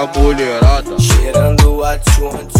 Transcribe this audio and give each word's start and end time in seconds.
a 0.00 0.06
mulherada. 0.06 0.98
Cheirando 0.98 1.84
a 1.84 1.98
tchum 1.98 2.36
tchum 2.48 2.59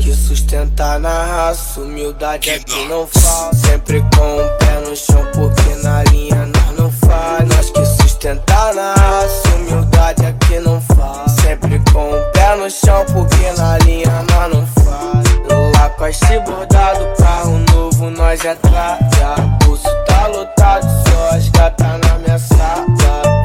que 0.00 0.14
sustentar 0.14 0.98
na 0.98 1.24
raça, 1.24 1.80
humildade 1.80 2.48
é 2.48 2.58
que 2.58 2.84
não 2.86 3.06
falta. 3.06 3.56
Sempre 3.56 4.00
com 4.16 4.36
o 4.36 4.58
pé 4.58 4.80
no 4.88 4.96
chão, 4.96 5.26
porque 5.34 5.82
na 5.82 6.02
linha 6.04 6.46
nós 6.46 6.78
não 6.78 6.90
faz. 6.90 7.48
Nós 7.48 7.70
que 7.70 7.84
sustentar 8.02 8.74
na 8.74 8.94
raça, 8.94 9.48
humildade 9.56 10.24
é 10.24 10.32
que 10.32 10.58
não 10.60 10.80
faz. 10.80 11.32
Sempre 11.42 11.80
com 11.92 12.12
o 12.12 12.32
pé 12.32 12.56
no 12.56 12.70
chão, 12.70 13.04
porque 13.12 13.52
na 13.60 13.78
linha 13.78 14.24
nós 14.30 14.54
não 14.54 14.66
faz. 14.66 15.74
Lá 15.76 15.90
com 15.90 16.06
esse 16.06 16.38
bordado, 16.40 17.06
carro 17.18 17.58
novo, 17.72 18.10
nós 18.10 18.42
é 18.44 18.54
trata. 18.54 19.34
Pulso 19.64 19.88
tá 20.06 20.26
lotado, 20.28 20.86
só 21.08 21.36
as 21.36 21.48
gatas 21.50 22.00
na 22.00 22.18
minha 22.18 22.38
sala. 22.38 22.86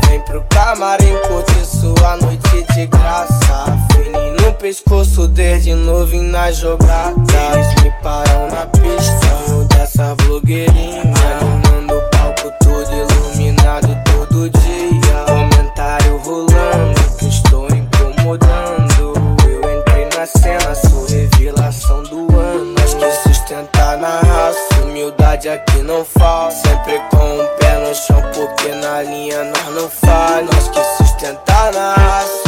Vem 0.07 0.21
pro 0.21 0.43
camarim 0.49 1.17
curtir 1.27 1.54
pescoço 4.75 5.27
desde 5.27 5.73
novinho 5.73 6.23
na 6.23 6.51
jogada. 6.51 7.15
Eles 7.53 7.83
me 7.83 7.91
param 8.03 8.49
na 8.49 8.65
pista, 8.65 9.75
dessa 9.75 10.13
blogueirinha. 10.15 11.01
Animando 11.39 11.97
o 11.97 12.09
palco 12.09 12.51
todo 12.61 12.91
iluminado 12.93 13.97
todo 14.03 14.49
dia. 14.49 15.25
Comentário 15.27 16.17
rolando 16.17 16.99
que 17.17 17.27
estou 17.27 17.67
incomodando. 17.69 19.13
Eu 19.47 19.79
entrei 19.79 20.09
na 20.17 20.25
cena, 20.25 20.75
sou 20.75 21.05
revelação 21.05 22.03
do 22.03 22.37
ano. 22.37 22.73
Nós 22.77 22.93
que 22.93 23.29
sustentar 23.29 23.97
na 23.97 24.19
raça, 24.19 24.83
humildade 24.83 25.47
aqui 25.47 25.81
não 25.83 26.03
falta. 26.03 26.55
Sempre 26.55 26.99
com 27.11 27.39
o 27.39 27.47
pé 27.59 27.79
no 27.79 27.95
chão, 27.95 28.21
porque 28.33 28.73
na 28.73 29.01
linha 29.03 29.41
nós 29.45 29.75
não 29.75 29.89
faz. 29.89 30.45
Nós 30.45 30.67
que 30.67 30.83
sustentar 30.97 31.71
na 31.71 31.93
raça, 31.93 32.44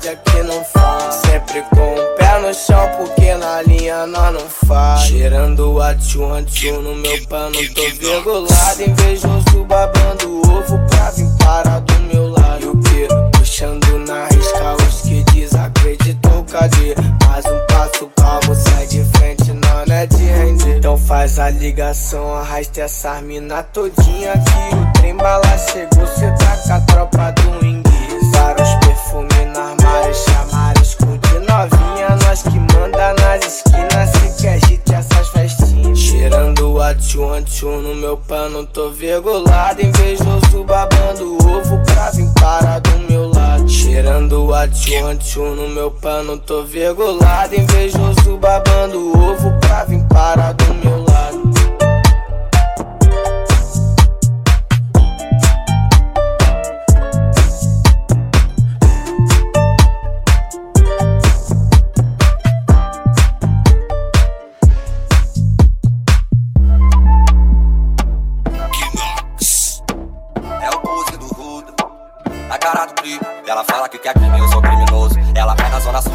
humildade 0.00 0.08
aqui 0.08 0.42
não 0.42 0.64
falta. 0.64 1.12
Sempre 1.12 1.62
com 1.62 1.94
o 1.94 2.16
pé 2.16 2.40
no 2.40 2.54
chão, 2.54 2.88
porque 2.96 3.34
na 3.34 3.62
linha 3.62 4.06
nós 4.06 4.32
não 4.32 4.48
faz. 4.48 5.02
Cheirando 5.02 5.80
a 5.80 5.94
tchum 5.94 6.42
tchum 6.44 6.80
no 6.82 6.94
meu 6.94 7.26
pano, 7.26 7.56
tô 7.74 7.82
virgulado. 7.98 8.82
Invejoso 8.82 9.64
babando 9.66 10.40
ovo 10.50 10.78
pra 10.88 11.10
vir 11.10 11.28
parar 11.38 11.80
do 11.80 12.00
meu 12.12 12.28
lado. 12.28 12.62
E 12.62 12.66
o 12.66 12.76
que? 12.80 13.38
Puxando 13.38 13.98
na 14.06 14.26
risca 14.26 14.76
os 14.86 15.00
que 15.02 15.22
desacreditou, 15.32 16.44
cadê? 16.44 16.94
Mais 17.26 17.44
um 17.46 17.66
passo 17.66 18.10
calmo, 18.16 18.54
sai 18.54 18.86
de 18.86 19.04
frente, 19.16 19.52
não 19.52 19.94
é 19.94 20.06
de 20.06 20.24
render. 20.24 20.78
Então 20.78 20.96
faz 20.96 21.38
a 21.38 21.50
ligação, 21.50 22.34
arrasta 22.34 22.82
essa 22.82 23.20
mina 23.20 23.62
todinha 23.62 24.32
que 24.32 24.76
o 24.76 24.92
trem 25.00 25.16
bala 25.16 25.58
chegou, 25.58 26.06
cê 26.06 26.30
tá 26.38 26.56
com 26.56 26.72
a 26.72 26.80
tropa 26.80 27.32
do 27.32 27.66
inglês. 27.66 27.79
Meu 38.10 38.16
pano, 38.16 38.66
tô 38.66 38.90
virgulado, 38.90 39.80
invejoso 39.80 40.64
babando 40.64 41.34
ovo 41.46 41.80
pra 41.84 42.10
vir 42.10 42.28
parar 42.34 42.80
do 42.80 42.98
meu 43.08 43.30
lado. 43.32 43.68
Cheirando 43.68 44.52
a 44.52 44.66
tchum 44.66 45.16
tchum 45.16 45.54
no 45.54 45.68
meu 45.68 45.92
pano, 45.92 46.36
tô 46.36 46.64
virgulado, 46.64 47.54
invejoso 47.54 48.36
babando 48.38 49.16
ovo 49.16 49.52
pra 49.60 49.84
vir 49.84 50.02
parar 50.08 50.54
do 50.54 50.74
meu 50.74 50.90
lado. 50.90 50.99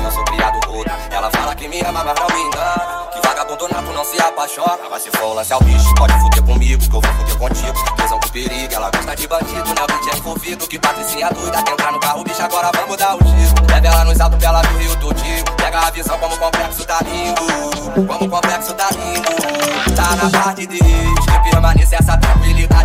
Eu 0.03 0.11
sou 0.11 0.23
criado 0.25 0.59
rodo. 0.67 0.91
Ela 1.09 1.29
fala 1.31 1.55
que 1.55 1.67
me 1.67 1.79
ama, 1.81 2.03
mas 2.03 2.15
não 2.19 2.27
me 2.27 2.41
engana. 2.43 3.07
Que 3.13 3.27
vagabundo 3.27 3.67
nato 3.69 3.91
não 3.93 4.03
se 4.03 4.21
apaixona. 4.21 4.89
Mas 4.89 5.03
se 5.03 5.11
for 5.11 5.25
o 5.25 5.33
lance 5.33 5.53
ao 5.53 5.61
bicho, 5.61 5.95
pode 5.95 6.13
fuder 6.19 6.43
comigo, 6.43 6.81
que 6.81 6.95
eu 6.95 7.01
vou 7.01 7.13
fuder 7.13 7.37
contigo. 7.37 7.95
Tesão 7.95 8.19
com 8.19 8.29
perigo, 8.29 8.73
ela 8.73 8.91
gosta 8.91 9.15
de 9.15 9.27
bandido, 9.27 9.69
né? 9.69 9.81
O 9.89 10.09
é 10.09 10.17
envolvido. 10.17 10.67
Que 10.67 10.79
patricinha 10.79 11.29
doida, 11.29 11.63
quer 11.63 11.71
entrar 11.71 11.91
no 11.91 11.99
carro, 11.99 12.23
bicho, 12.23 12.41
agora 12.41 12.71
vamos 12.75 12.97
dar 12.97 13.15
o 13.15 13.17
tiro. 13.19 13.65
Leva 13.69 13.87
ela 13.87 14.05
nos 14.05 14.19
altos, 14.19 14.43
ela 14.43 14.61
do 14.61 14.77
Rio 14.77 14.95
todinho. 14.97 15.45
Pega 15.57 15.79
a 15.79 15.91
visão 15.91 16.17
como 16.19 16.35
o 16.35 16.37
complexo 16.37 16.85
tá 16.85 16.99
lindo. 17.03 18.05
Como 18.07 18.25
o 18.25 18.29
complexo 18.29 18.73
tá 18.73 18.89
lindo. 18.91 19.95
Tá 19.95 20.15
na 20.15 20.29
parte 20.29 20.67
de 20.67 20.77
Deus, 20.77 21.25
que 21.25 21.49
permanece 21.49 21.95
essa 21.95 22.17
tranquilidade 22.17 22.84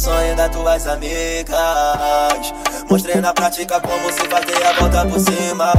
sonho 0.00 0.34
das 0.34 0.50
tuas 0.50 0.86
amigas. 0.86 2.54
Mostrei 2.88 3.20
na 3.20 3.34
prática 3.34 3.80
como 3.80 4.10
se 4.10 4.20
fazer 4.28 4.66
a 4.66 4.72
volta 4.80 5.06
por 5.06 5.20
cima. 5.20 5.72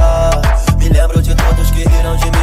Me 0.78 0.88
lembro 0.88 1.20
de 1.20 1.34
todos 1.34 1.70
que 1.72 1.84
riram 1.88 2.16
de 2.16 2.26
mim 2.26 2.41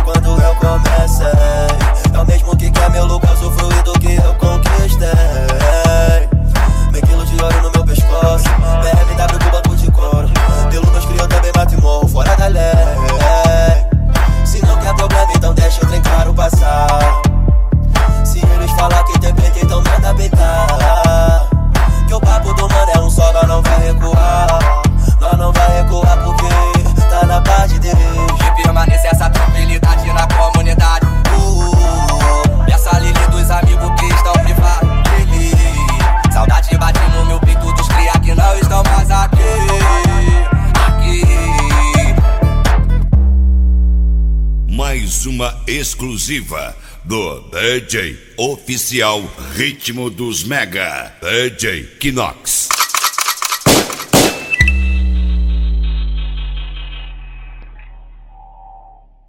exclusiva 45.77 46.75
do 47.06 47.42
DJ 47.51 48.18
oficial 48.38 49.21
Ritmo 49.56 50.10
dos 50.10 50.44
Mega, 50.44 51.13
DJ 51.21 51.83
Kinox. 52.00 52.79